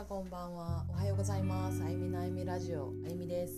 [0.00, 0.86] はこんばんは。
[0.88, 1.84] おはようございます。
[1.84, 2.84] あゆみのあゆみラジオ。
[3.04, 3.52] あゆみです。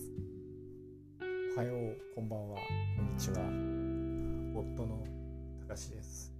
[1.55, 2.57] おはよう、こんばんは、
[2.97, 3.37] こんにちは。
[4.77, 5.07] 夫の
[5.61, 6.35] たかしです。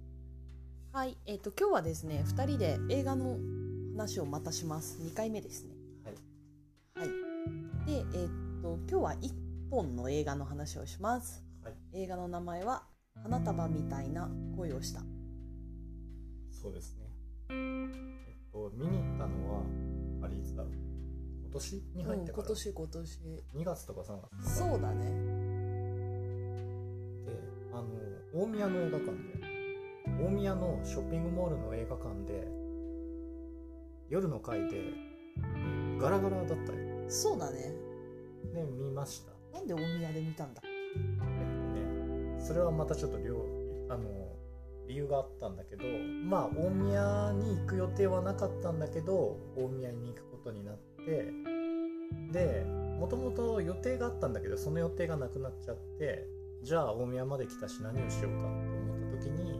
[0.91, 1.17] はい。
[1.25, 3.37] えっ、と今日はですね二人で映画の
[3.93, 4.99] 話をまたします。
[5.01, 5.75] 2回目ですね。
[6.03, 6.15] はい。
[6.99, 7.87] はい。
[7.87, 9.33] でえっ、と今日は一
[9.71, 11.45] 本の映画の話をします。
[11.63, 11.75] はい。
[11.93, 12.83] 映画の名前は
[13.23, 14.99] 花束みたいな恋をした。
[16.51, 17.03] そうですね。
[17.51, 19.92] えっと、見に行ったのは、
[20.23, 20.71] あれいつだろう。
[21.43, 21.83] 今年？
[21.95, 23.19] に入ってから、うん今年今年
[23.55, 24.55] 2月とか3月。
[24.57, 25.05] そうだね
[27.25, 27.31] で、
[27.73, 27.87] あの、
[28.33, 29.17] 大宮の映画館で、
[30.23, 32.47] 大宮のショッピングモールの映画館で、
[34.09, 34.93] 夜の回で、
[35.99, 37.09] ガラガラだったよ。
[37.09, 37.73] そうだね
[38.53, 39.33] で、見ました。
[39.57, 40.61] なんで大宮で見たんだ？
[40.65, 43.45] えっとね、それはまたちょっと両
[43.89, 44.09] あの
[44.87, 45.83] 理由があったんだけど
[46.25, 51.33] まあ大宮に行く予定はなかったんだけど大宮に行くことになって
[52.31, 52.65] で
[52.99, 56.27] もともと予定があったんだけどその予定がなくなっちゃって
[56.61, 59.59] じゃあ大宮まで来たし何をしようかって思った時に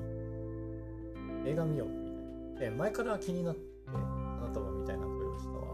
[1.45, 2.13] 映画見ようみたいな。
[2.59, 5.65] で前から気になって「あなたはみたいな声をしたわ」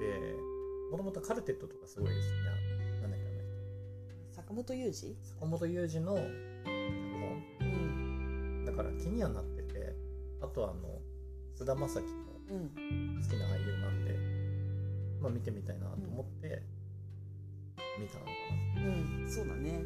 [0.00, 0.36] で
[0.90, 2.36] もともとカルテットとかすごいですね
[3.02, 4.34] なんだっけあの人。
[4.42, 5.16] 坂本雄二？
[5.22, 6.18] 坂本雄二の
[8.76, 9.94] だから気にはなってて
[10.40, 11.00] あとあの
[11.54, 12.06] 菅田将暉も
[12.50, 14.16] うん好きな俳優なんで、
[15.20, 16.62] まあ、見てみたいなと思って
[18.00, 18.30] 見たのか
[18.76, 19.82] うんそうだね。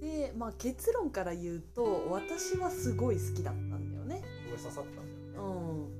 [0.00, 4.22] でまあ結論から言うと私はすごい好きだったんだよね。
[4.44, 5.90] すごい刺さったんだよね。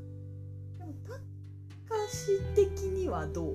[0.78, 0.78] うん。
[0.78, 3.54] でもたかし的にはどう？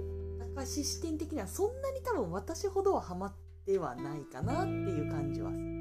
[0.55, 3.33] たかし視点的にはそんなに多分私ほどはハマっ
[3.65, 5.63] てはないかなっていう感じはする。
[5.63, 5.74] い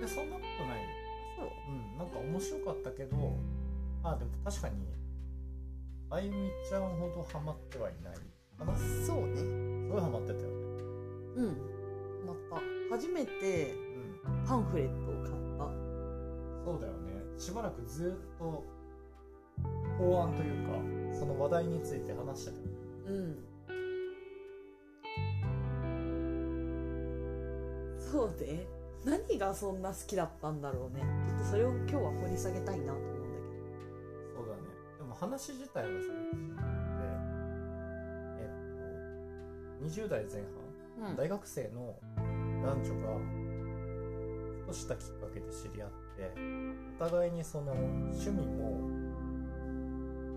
[0.00, 0.88] やそんなことないよ。
[1.36, 1.48] そう。
[1.68, 3.16] うんなんか面白かったけど
[4.02, 4.76] あでも確かに
[6.10, 8.16] あゆみちゃんほどハマってはいない。
[8.58, 9.88] かなすそうね。
[9.90, 10.46] ごいハマってたよね。
[11.36, 11.46] うん。
[12.26, 12.62] また。
[12.96, 14.44] 初めてうん。
[14.46, 16.64] パンフレットを買った。
[16.64, 17.38] そうだよね。
[17.38, 18.64] しばらくずっと
[19.98, 22.56] 法案というかその話題について話してた。
[22.58, 22.72] よね
[23.08, 23.44] うん。
[27.98, 28.66] そうで
[29.04, 31.02] 何がそんな好きだったんだろうね。
[31.26, 33.26] ちょっとそれを今日は掘り下げたいなと思うんだ
[34.34, 34.62] そうだね。
[34.98, 36.14] でも話自体はすご
[38.38, 40.42] えっと20代前半、
[41.10, 41.96] けど大学生の
[42.62, 43.18] 男女が
[44.62, 46.32] ふとしたきっかけで知り合って
[46.98, 48.88] お互いにその趣味も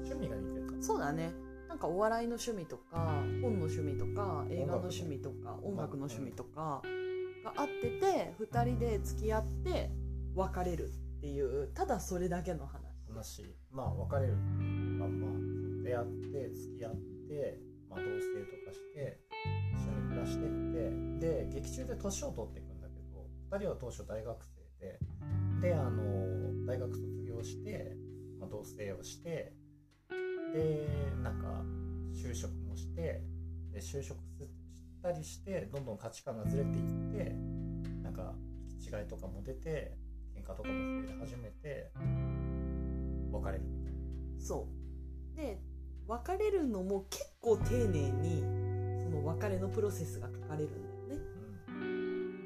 [0.04, 0.84] 趣味が似てた。
[0.84, 1.32] そうだね。
[1.70, 6.82] なんかお笑いの趣味とか本の趣味とか映画の趣味とか音楽の趣味とか
[7.44, 9.92] があってて2人で付き合って
[10.36, 12.88] 別れるっていうただそれだけの話。
[13.09, 16.96] 話まあ別れるまあまあ出会って付き合っ
[17.30, 17.59] て、
[17.90, 19.20] まあ、同棲とかして
[19.74, 20.50] 一緒に暮らしてっ
[21.20, 23.25] てで劇中で年を取っていくんだけど
[23.58, 25.00] 2人は当初大学生で
[25.62, 27.96] であの大学卒業して、
[28.40, 29.54] まあ、同棲をして
[30.54, 30.88] で
[31.24, 31.64] なんか
[32.14, 33.22] 就職もして
[33.72, 37.36] で就職したりしてどんどん価値観がずれていって
[38.88, 39.98] 違いとかも出て
[40.34, 41.92] 喧嘩とかも増え始めて
[43.31, 43.64] 別れる。
[44.40, 44.68] そ
[45.36, 45.36] う。
[45.36, 45.59] で
[46.08, 48.42] 別れるのも結構丁寧に
[49.03, 51.25] その別れのプロセスが書かれるんだよね。
[51.68, 52.46] うん、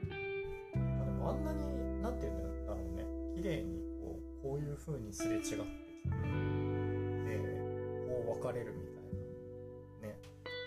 [1.06, 3.06] でもあんなになんていうんだろうね。
[3.36, 5.62] 綺麗にこうこういう風にすれ違ってきてで
[8.08, 9.04] こう別れるみたい
[10.02, 10.20] なね。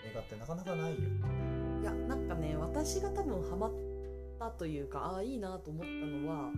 [0.05, 0.97] 映画ってなかなかないよ。
[1.81, 3.71] いやなんかね私が多分ハマっ
[4.37, 6.51] たというかああいいなと思ったのは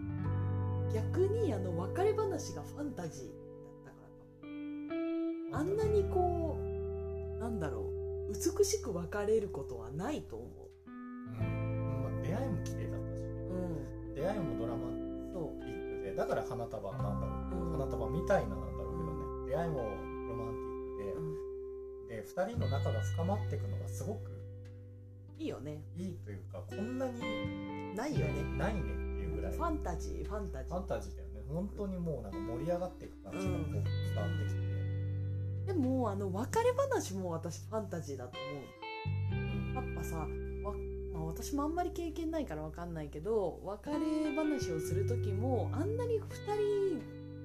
[0.94, 4.08] 逆にあの別れ話がファンタジーだったから
[4.42, 4.48] か。
[5.52, 7.98] もあんなにこうなんだろう
[8.30, 11.42] 美しく別れることはないと思う。
[11.42, 13.28] ん、まあ、出会いも綺麗だったしね。
[13.28, 13.54] う
[14.10, 14.16] うん。
[14.16, 14.80] 出会いもドラマ。
[15.32, 15.64] そう。
[15.64, 16.16] ティックで。
[16.16, 17.72] だから花束なんだろう、うん。
[17.80, 19.14] 花束みたいななんだろうけど
[19.46, 19.52] ね。
[19.52, 20.56] 出会いもロマン
[20.98, 22.08] ティックうん。
[22.10, 24.37] でで2人の仲が深まっていくのがすごく
[25.38, 25.84] いいよね。
[25.96, 28.44] いいというかこんなにないよね。
[28.58, 28.92] ないねって
[29.24, 29.54] いうぐらい。
[29.54, 30.74] ファンタジーファンタジー。
[30.74, 31.42] ファンタジーだよね。
[31.48, 38.78] 本当にもうなんか盛り上がっていく感じがこう伝わってきて、でもあの別れ話も私ファンタジーだと思う。
[39.76, 40.28] やっぱさわ、
[41.14, 46.22] まあ、私もあんまり経験ないから分かんないけど別れ話をする時もあんなに2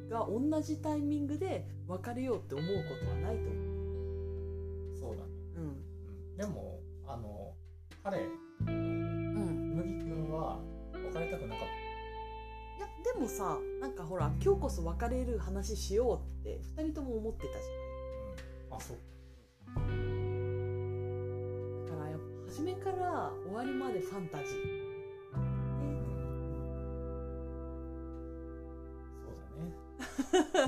[0.06, 2.72] 人が同じタイミングで別れようって思うこ
[3.04, 3.72] とはないと思う。
[4.98, 5.64] そうだね、うん。
[5.64, 6.80] うん、でも
[8.04, 8.18] 彼
[8.66, 10.58] うん、麦君は
[10.92, 11.68] 別れたくなかっ
[12.78, 17.58] いやでもさなんかほら今日こそ別れる話しようって2人とも思ってたじ
[18.70, 18.96] うん、あそう。
[19.76, 19.92] ゃない
[21.86, 24.52] だからやっぱ初めから終わりまでファンタジー、ね
[29.22, 29.34] そう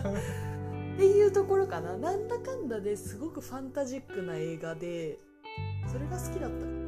[0.05, 0.19] だね。
[0.95, 1.97] っていうところかな。
[1.97, 5.19] なんだかんだですごくファンタジックな映画で
[5.89, 6.67] それが好きだった。
[6.67, 6.84] かな意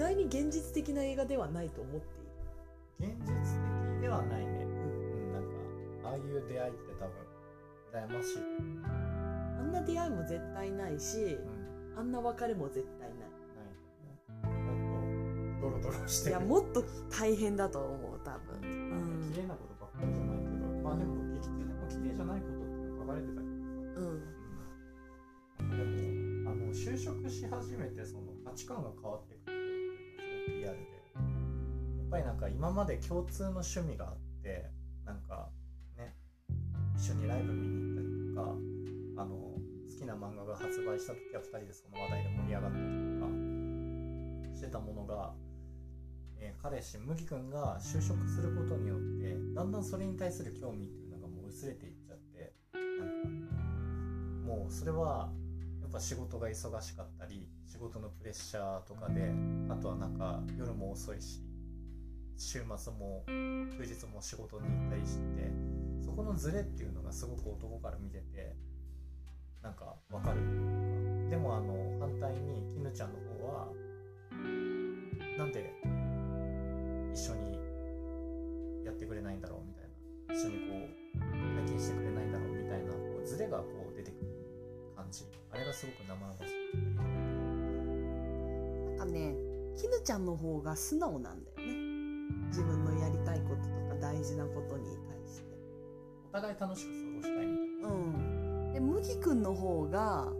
[0.00, 3.12] 外に現実的な映画ではないと思っている。
[3.12, 3.34] 現実
[3.92, 4.64] 的ではないね。
[4.64, 5.48] うんなんか
[6.08, 7.12] ああいう出会いって多分
[7.92, 8.38] 羨ましい。
[9.58, 11.98] あんな出会いも絶対ないしうん。
[11.98, 13.18] あんな別れも絶対ない。
[13.20, 13.28] な
[14.48, 14.54] い
[15.60, 16.36] もっとドロドロしてる。
[16.36, 18.90] いやもっと大変だと思う多分。
[18.90, 19.20] なん。
[19.20, 24.00] か綺麗なことばっかりじゃないけど、まあでも劇中でも綺麗じゃないことって書かれてたけどさ。
[24.00, 24.24] うん。
[25.60, 29.34] でもあの就職し始めてその価値観が変わって
[30.50, 31.00] リアルで。
[31.14, 31.20] や
[32.06, 34.70] っぱりなんか今まで共通の趣味があって
[35.04, 35.48] なんか
[35.96, 36.16] ね
[36.96, 45.34] 一緒にライブ見に行ったりとかあの好きな漫画が発売した時は2人でその話題で盛り上がったりとかしてたものが、
[46.38, 53.18] えー彼氏麦君が就職することによってだんだんそれに対する興味っていうのがもう薄れていっちゃってなん
[54.46, 55.30] かもうそれは
[55.80, 59.30] やっぱ仕事が忙しかったり仕事のプレッシャーとかで
[59.68, 61.40] あとはなんか夜も遅いし
[62.36, 65.52] 週末も休日も仕事に行ったりして
[66.04, 68.56] そこのズレっていうのがすごく男から見てて
[69.62, 70.40] なんかわかる。
[70.40, 73.68] というかでもあの反対に絹ちゃんの方は
[75.38, 75.72] なんで
[77.14, 77.56] 一緒に
[78.84, 79.84] やってくれないんだろうみたい
[80.26, 80.74] な一緒にこ
[81.14, 84.26] う体験してくれないんだろうみたいなこうズレがこう出てくる
[84.96, 85.24] 感じ。
[85.52, 87.09] あれがすごく生々しいなん
[89.00, 89.34] かね
[89.76, 91.74] 絹ちゃんの方が素直なんだよね。
[92.48, 95.44] 自分のやりたいこととか大事なことに対して。
[96.28, 98.72] お互い楽しく過ごしたいみたいうん。
[98.74, 100.30] で麦くんの方が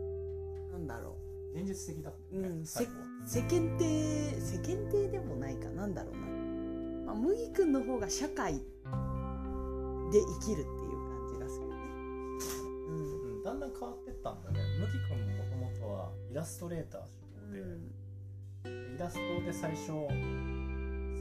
[0.73, 1.17] なんだろ
[1.55, 2.65] な現実的だったよね、うん。
[2.67, 5.71] 世間体世間体でもないか。
[5.71, 6.21] なんだろうな、
[7.07, 8.61] まあ、麦くんの方が社会で
[10.43, 11.77] 生きるっていう感じがするよね。
[12.89, 12.95] うん。
[13.37, 14.61] うん、だんだん変わってったんだね。
[14.79, 17.17] 麦君ももともとはイラストレーター志
[17.49, 17.62] 望で、
[18.65, 19.93] イラストで最初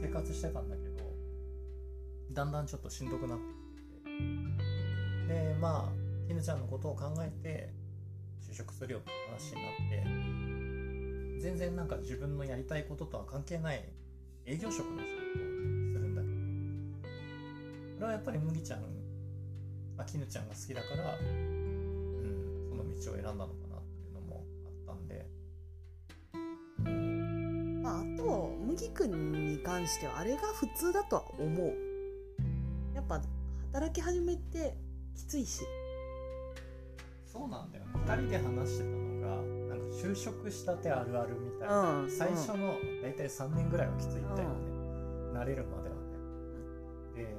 [0.00, 1.04] 生活してたんだけど
[2.32, 3.44] だんだんちょっとしんどくなって
[3.80, 4.10] きて
[5.28, 5.34] て。
[5.34, 5.92] でまあ
[6.28, 7.72] 絹ちゃんのことを考えて
[8.50, 13.84] 就職するよって話になって全然なんか自分のやりたいこととは関係ない
[14.46, 16.32] 営業職の仕事をするんだけど。
[17.96, 18.90] これはやっぱり麦ちゃん
[20.00, 23.69] あ絹ちゃんが好きだから、うん、その道を選んだのかな。
[28.80, 31.74] と麦くんに関してはあれが普通だとは思う。
[32.94, 33.20] やっぱ
[33.72, 34.74] 働き始めて
[35.14, 35.62] きついし。
[37.26, 37.90] そうなんだよね。
[38.06, 44.56] 2人で話してたのがなんか就職したてあるあるみたいな、うん最初の大体3年ぐらいはきついみたいなね、
[45.34, 46.00] 慣れるまではね。
[47.14, 47.34] で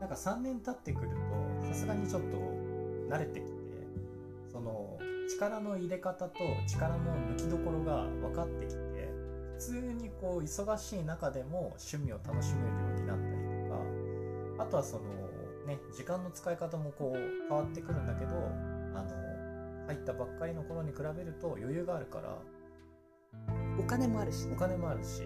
[0.00, 1.08] なんか3年経ってくる
[1.62, 2.36] とさすがにちょっと
[3.08, 3.52] 慣れてきて
[4.52, 4.98] その
[5.30, 6.34] 力の入れ方と
[6.66, 8.93] 力の抜きどころが分かってきて普
[9.64, 13.38] 通にこう忙しい中でも趣味を楽しめるようになったり
[14.56, 15.04] とかあとはその
[15.66, 18.32] ね時間の使い方もこう変わってくるんだけど
[18.94, 22.36] あの入ったばっかりの頃に比べると余裕があるから
[23.78, 24.54] お金もあるしね。
[24.54, 25.22] お金もあるし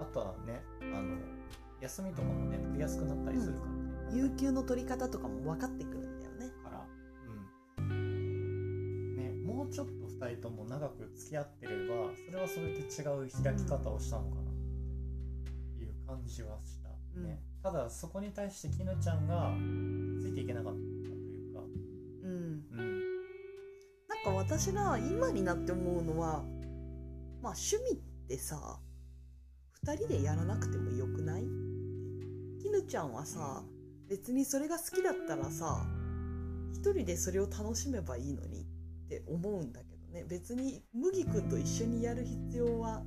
[0.00, 1.16] あとはねあの
[1.80, 3.72] 休みとかもね取りやすくなったりするから。
[3.72, 3.78] ね、
[4.14, 6.46] 有給の取り方とかも分かってくるんだよね。
[6.64, 6.86] から
[7.78, 9.16] うん。
[9.16, 14.44] ねもうちょっと2人とも長く付き合ってればそれはそれで違う開き方をしたのかなっ
[15.76, 16.88] ていう感じはした、
[17.20, 17.40] ね。
[17.62, 19.52] ただそこに対して絹ちゃんが
[20.20, 21.60] ついていけなかったというか。
[22.24, 22.30] うん。
[22.72, 23.00] うん。
[24.08, 26.44] なんか私が今になって思うのは
[27.42, 27.96] まあ趣味っ
[28.28, 28.80] てさ
[29.86, 31.44] 2人でやらなくてもよくない？
[32.60, 33.62] 絹ちゃんはさ
[34.08, 35.86] 別にそれが好きだったらさ
[36.72, 38.64] 一人でそれを楽しめばいいのにっ
[39.08, 43.02] て思うんだけどね別に麦くんと一緒にやる必要は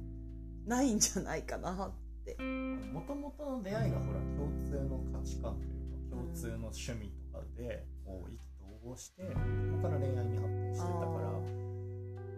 [0.66, 9.30] ないんじゃないかなってもともとの出会いがほら共通の価値観というか共通の趣味とかでこう意気投合してそ
[9.78, 11.32] こから恋愛に発展してたから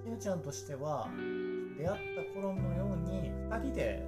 [0.03, 1.07] きぬちゃんとしては
[1.77, 4.03] 出会った頃のように2人で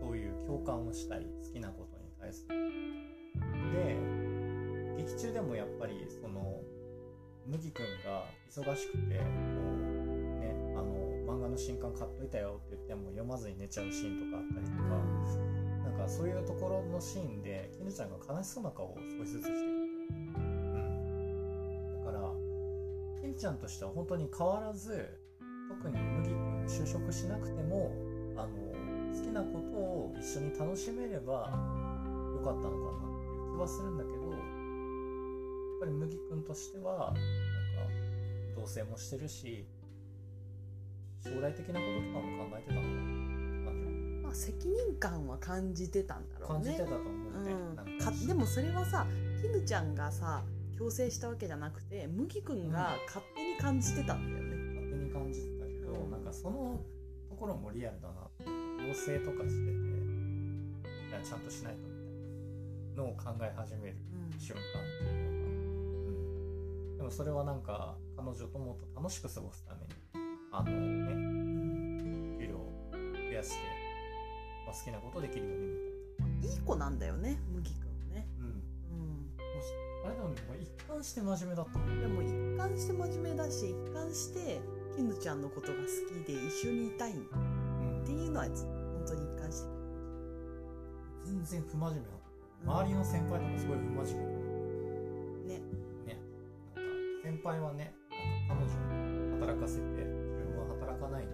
[0.00, 2.54] そういう共感をしたい好きなことに対する。
[3.72, 3.96] で
[4.96, 6.60] 劇中でもやっぱりその
[7.46, 9.24] 麦君が忙しくてこ
[9.86, 9.89] う
[11.50, 14.88] の新刊買っといたよって言っても読まずに寝ちゃうシーンとかあったりとか
[15.84, 20.42] なんかかそういうところのシーンで絹ちゃんが悲しそうな顔を少しずつしてくる、う
[20.78, 22.32] ん、だから
[23.20, 25.18] 絹ちゃんとしては本当に変わらず
[25.68, 27.92] 特に麦君就職しなくても
[28.36, 28.48] あの
[29.14, 31.52] 好きなことを一緒に楽しめれば
[32.34, 34.40] よかったのかなっていう気はするんだけどやっ
[35.80, 37.20] ぱり麦君としてはなんか
[38.56, 39.66] 同棲もしてるし
[41.24, 43.00] 将来的なこととかも考えてたのかな。
[44.22, 46.64] まあ責任感は感じてたんだろうね。
[46.64, 47.98] 感じてたと思うんで、うん。
[47.98, 48.12] か。
[48.26, 49.06] でもそれはさ
[49.40, 50.42] 絹ちゃんがさ
[50.78, 56.10] 強制したわけじゃなくて麦君が勝手に感じてたんだよね、勝手に感じてたけど、うん。
[56.10, 56.80] なんかその
[57.28, 58.30] ところもリアルだな。
[58.80, 60.00] 同棲とかしてて
[61.10, 61.94] いやちゃんとしないとみ
[62.96, 63.96] たいなのを考え始める
[64.32, 64.64] うん瞬間っ
[64.98, 69.99] ていうのが、うん、でもそれはなんか彼女ともっと楽しく過ごすために
[70.52, 72.98] あのね給料を増
[73.32, 73.56] やして、
[74.66, 75.72] まあ、好きなことできるようにみ
[76.42, 76.54] たいな。
[76.54, 76.98] いい子なん。
[76.98, 78.46] だよね麦君ね、うん。
[78.46, 79.72] うもし
[80.04, 81.78] あれでも一貫して真面目だった。
[81.78, 84.60] でも一貫して真面目だし一貫して
[84.96, 88.54] 絹ちゃんのことが好きで一緒にいたいっうんていうのは本
[89.06, 89.74] 当に一貫してる。
[91.24, 92.10] 全然不真面目だっ
[92.66, 92.72] た。
[92.72, 95.54] 周りの先輩とかすごい不真面目。
[95.54, 95.62] なね。
[96.06, 96.18] ね。
[96.74, 96.90] なんか
[97.22, 97.94] 先輩はね
[98.48, 98.74] なんか彼女
[99.36, 100.19] を働かせて
[101.00, 101.30] かないで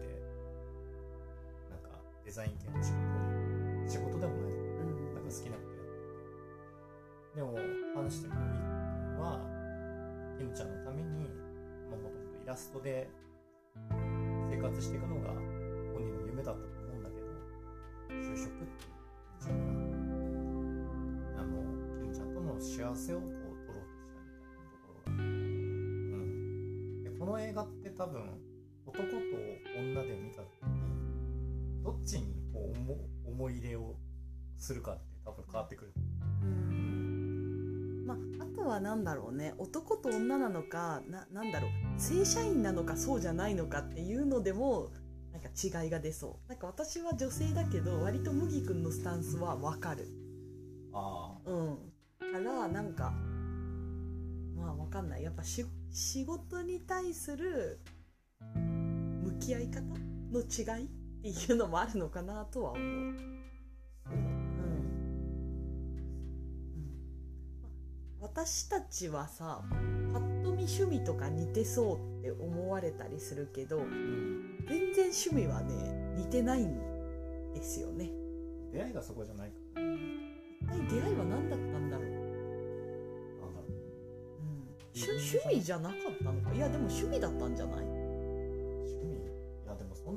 [1.71, 3.27] なんかデザイン系の仕事
[3.87, 6.07] 仕事でもないうんなんか好きなことやって
[7.27, 7.59] てでも
[7.95, 9.41] 話してみるみ君は
[10.39, 11.29] キムちゃんのために
[11.91, 13.11] まあもともとイラストで
[14.51, 17.27] 生活していくのが本人の夢だったと思うんだけど
[18.15, 18.95] 就職っていう
[19.41, 21.51] 道があの
[22.01, 23.31] キムちゃんとの幸せをこう
[23.67, 27.05] 取ろうとしたみたいなところがうん。
[27.05, 28.23] でこの映画って多分
[28.87, 29.17] 男と
[29.97, 33.97] 女で見た時にどっちにこう思思い入れを
[34.59, 35.93] するかって多分変わってくる。
[36.43, 38.05] うん。
[38.07, 39.55] まあ、あとは何だろうね。
[39.59, 41.71] 男と女なのかななんだろう。
[42.01, 44.91] 正社員なのかそうじゃないのかっていうのでも
[45.33, 46.49] なんか違いが出そう。
[46.49, 50.09] なんか私は女性だけど割と麦君のスタンスは分かる。
[50.93, 51.79] あうん。
[52.21, 53.13] からなんか
[54.57, 55.23] まあ分かんない。
[55.23, 57.96] やっぱし仕事に対する向
[59.47, 59.81] き合い方
[60.33, 60.89] の違いっ
[61.23, 62.85] ていうのもあるのかなとは思う。
[62.85, 63.17] うん。
[63.17, 63.23] う
[67.63, 67.69] だ
[68.21, 69.63] 私たちはさ
[70.13, 74.65] パッと見趣味とか似てそうって思われたりするけどうん。
[74.69, 75.75] 全然趣味はね
[76.17, 76.97] 似てないん。
[77.55, 78.11] ですよね
[78.73, 81.89] 出会いがそこじゃないか一体出会いは何だったん。
[81.91, 82.21] だろう、らなん。
[82.21, 83.69] だろう
[84.41, 87.57] うん、趣味じゃなかったのかいやでも趣味だったん。
[87.57, 87.96] じゃない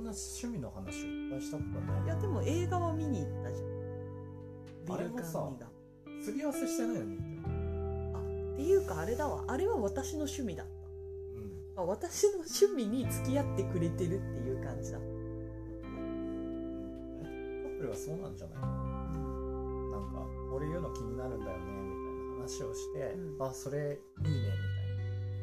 [0.09, 1.69] な趣味の話をいっぱいしたこな
[2.01, 2.05] い。
[2.05, 3.67] いやでも映画は見に行ったじゃん。
[4.85, 5.67] ビルあれもさカンニが。
[6.21, 7.23] すり合わせしてないのにって。
[8.53, 9.43] っていうかあれだわ。
[9.47, 10.71] あれは私の趣味だった。
[11.81, 11.83] うん。
[11.83, 14.99] あ私の趣味に付き合ってくれてるっていう感じだ。
[14.99, 15.09] カッ
[17.77, 18.69] プルはそうなんじゃないなん
[20.11, 21.77] かこれ言うの気になるんだよねみた
[22.11, 23.43] いな話をして、うん。
[23.47, 24.35] あそれいいねみたい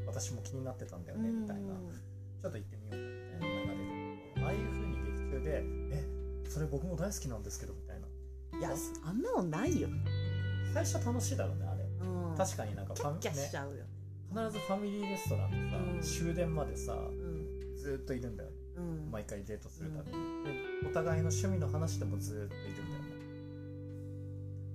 [0.04, 0.12] な。
[0.12, 1.72] 私も気になってたんだよねみたいな。
[1.72, 1.78] うん。
[2.42, 2.75] ちょっと行って
[4.46, 6.04] ああいう風に劇中でえ
[6.48, 8.06] それ僕も大好きなんですけどみたいな。
[8.58, 8.70] いや
[9.04, 9.88] あんなのないよ、
[10.72, 11.84] 最初楽しいだろうねあれ。
[12.00, 13.76] うん、確かになんかキャッキャしねちゃうよ。
[13.76, 13.96] ね
[14.28, 16.00] 必ずファミリーレストランでさ、うん。
[16.00, 17.76] 終電までさうん。
[17.76, 18.56] ずーっといるんだよね。
[18.76, 19.10] うん。
[19.10, 20.12] 毎回デートするたびに、
[20.82, 23.16] でお互いの趣味の話でもずーっといるんだよね。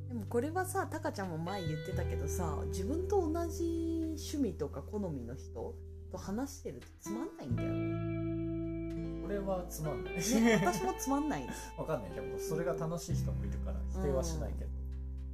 [0.09, 5.73] でもこれはさタカちゃんも前言ってたけどさ自分と同じ趣味とか好みの人
[6.11, 8.30] と話してるとつまんないんだよね
[9.31, 10.13] 俺はつまんない。
[10.15, 11.47] ね 私もつまんない
[11.77, 12.11] わかんない。
[12.11, 14.71] でもそれが楽しい人もいるから否定はしないけど、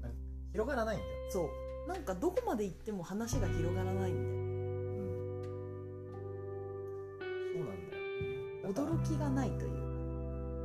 [0.01, 0.17] なんか
[0.51, 1.89] 広がらないんだよ、そう。
[1.89, 4.37] なんかどこまで行っても話が広がらないんだよ。
[8.67, 9.71] 驚きがないという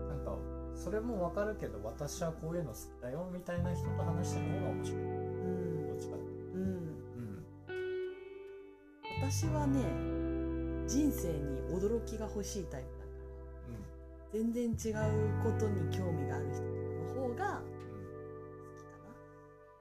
[0.09, 0.15] か。
[0.15, 0.37] なんか
[0.75, 5.01] それもわかるけど私はこういうの好きだよみたいな人と話してる方が面白い。
[5.01, 5.87] うん。
[5.89, 6.25] どっちかううん。
[6.57, 7.45] とうん。
[9.31, 9.81] 私はね
[10.89, 13.02] 人生に驚きが欲しいタイプ
[14.33, 14.73] 全然違う
[15.43, 19.13] ことに興味がある人の方が好きか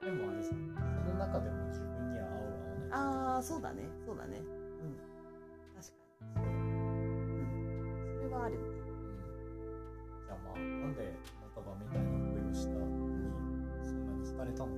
[0.01, 3.83] うん、でもあれさその中でも自分には合う合わないなあーそうだね。
[4.05, 4.39] そうだね。
[4.39, 4.41] う
[4.85, 4.97] ん。
[5.73, 6.35] 確かに。
[6.35, 8.61] そううんそれはあるね。
[8.61, 8.67] うん。
[10.27, 11.13] じゃあまあなんで
[11.55, 12.75] 元場みたいな恋をしたに
[13.83, 14.71] そんなに惹かれたのか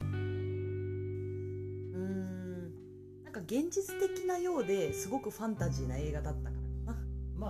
[0.00, 2.74] うーん。
[3.24, 6.49] なんか現実的なようですごくファンタジーな映画だった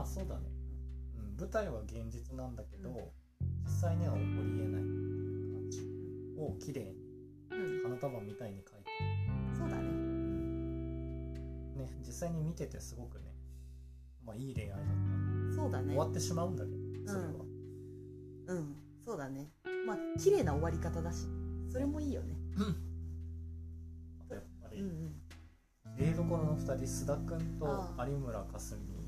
[0.00, 0.48] まあそうだね、
[1.14, 3.12] うん、舞台は現実なんだけど、
[3.66, 5.80] 際には起こりえない感じ。
[6.38, 6.96] を綺麗に
[7.50, 7.90] うん。
[7.90, 9.82] 花束みたいに描いた、そうだね。
[11.76, 13.34] ね、実際に見ててすごくね、
[14.24, 14.78] まあ、いい恋愛だっ
[15.50, 15.88] た、そうだね。
[15.88, 16.76] 終わってしまうんだけど
[17.06, 17.28] それは、
[18.46, 18.76] うん。
[19.04, 19.50] そうだね。
[19.86, 21.26] まあ綺麗な終わり方だし
[21.70, 22.36] それもいいよね。
[24.18, 25.12] あとやっぱりうんうん
[25.98, 28.99] 芸どころの2人須田君とあ有村架純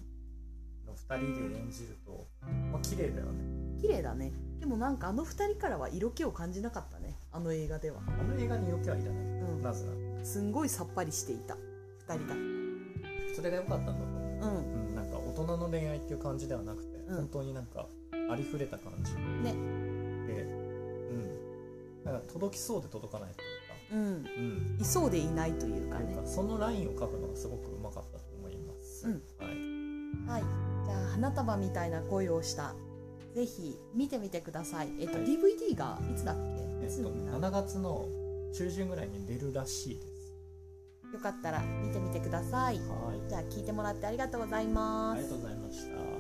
[0.93, 2.27] の2人で演じると
[2.71, 3.81] まあ綺麗だよね。
[3.81, 4.33] 綺麗だね。
[4.61, 8.01] でもなんかあの二人からは色気を感じなかったねあの映画では。
[8.07, 9.63] あの映画に余計はいらない、うん。
[9.63, 10.25] なぜなら。
[10.25, 11.57] すんごいさっぱりしていた
[12.09, 12.35] 二人が。
[13.35, 14.21] それが良かったんだと思う。
[14.21, 14.89] うん。
[14.89, 17.17] うん、なんか大人の恋愛っていう感じではなくて、うん。
[17.17, 17.87] 本当になんか
[18.31, 19.15] ありふれた感じ。
[19.15, 19.53] ね。
[20.27, 20.47] で、う
[22.03, 24.77] ん、なんか届きそうで届かないというか、うん。
[24.77, 26.17] うん、いそうでいないというかね。
[26.25, 29.07] そのラインを描くのがすごくうまかったと思います。
[29.09, 29.23] うん。
[30.29, 30.62] はい、はい
[31.23, 32.75] 花束みたいな恋をした。
[33.33, 34.89] ぜひ見てみてください。
[34.99, 35.27] えっと、はい。
[35.27, 36.41] DVD がいつだっけ？
[36.61, 38.09] えっといつになる7月の
[38.53, 40.35] 中旬ぐらいに出るらしいです。
[41.15, 42.79] よかったら見てみてください。
[42.79, 45.19] はい、じゃあ聞いてもらってありがとうございます。
[45.19, 46.12] ありがとうございました。